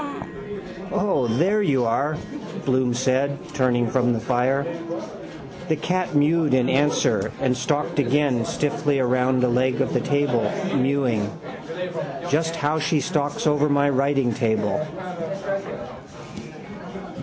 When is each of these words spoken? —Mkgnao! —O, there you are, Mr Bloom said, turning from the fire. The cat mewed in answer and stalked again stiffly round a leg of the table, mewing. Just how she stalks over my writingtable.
—Mkgnao! 0.01 0.91
—O, 0.91 1.27
there 1.27 1.61
you 1.61 1.85
are, 1.85 2.15
Mr 2.33 2.65
Bloom 2.65 2.91
said, 2.95 3.37
turning 3.53 3.87
from 3.87 4.13
the 4.13 4.19
fire. 4.19 4.65
The 5.69 5.75
cat 5.75 6.15
mewed 6.15 6.55
in 6.55 6.69
answer 6.69 7.31
and 7.39 7.55
stalked 7.55 7.99
again 7.99 8.43
stiffly 8.45 8.99
round 8.99 9.43
a 9.43 9.47
leg 9.47 9.79
of 9.79 9.93
the 9.93 10.01
table, 10.01 10.51
mewing. 10.73 11.29
Just 12.29 12.55
how 12.55 12.79
she 12.79 12.99
stalks 12.99 13.45
over 13.45 13.69
my 13.69 13.91
writingtable. 13.91 14.87